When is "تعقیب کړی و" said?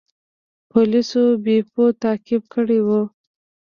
2.01-2.89